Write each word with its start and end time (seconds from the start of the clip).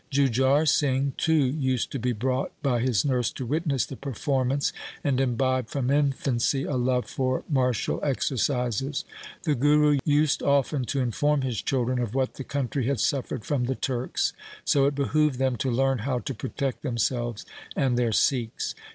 Jujhar 0.09 0.65
Singh 0.67 1.13
too 1.15 1.45
used 1.45 1.91
to 1.91 1.99
be 1.99 2.11
brought 2.11 2.53
by 2.63 2.79
his 2.79 3.05
nurse 3.05 3.29
to 3.33 3.45
witness 3.45 3.85
the 3.85 3.95
performance 3.95 4.73
and 5.03 5.21
imbibe 5.21 5.69
from 5.69 5.91
infancy 5.91 6.63
a 6.63 6.75
love 6.75 7.05
for 7.07 7.43
martial 7.47 7.99
exer 7.99 8.37
cises. 8.39 9.03
The 9.43 9.53
Guru 9.53 9.99
used 10.03 10.41
often 10.41 10.85
to 10.85 11.01
inform 11.01 11.41
his 11.43 11.61
children 11.61 11.99
of 11.99 12.15
what 12.15 12.33
the 12.33 12.43
country 12.43 12.87
had 12.87 12.99
suffered 12.99 13.45
from 13.45 13.65
the 13.65 13.75
Turks, 13.75 14.33
so 14.65 14.87
it 14.87 14.95
behoved 14.95 15.37
them 15.37 15.55
to 15.57 15.69
learn 15.69 15.99
how 15.99 16.17
to 16.17 16.33
protect 16.33 16.81
them 16.81 16.97
selves 16.97 17.45
and 17.75 17.95
their 17.95 18.11
Sikhs. 18.11 18.73